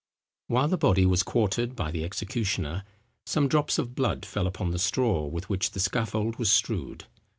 While 0.47 0.67
the 0.67 0.79
body 0.79 1.05
was 1.05 1.21
quartered 1.21 1.75
by 1.75 1.91
the 1.91 2.03
executioner, 2.03 2.83
some 3.27 3.47
drops 3.47 3.77
of 3.77 3.93
blood 3.93 4.25
fell 4.25 4.47
upon 4.47 4.71
the 4.71 4.79
straw 4.79 5.27
with 5.27 5.47
which 5.47 5.69
the 5.73 5.79
scaffold 5.79 6.37
was 6.39 6.51
strewed. 6.51 7.05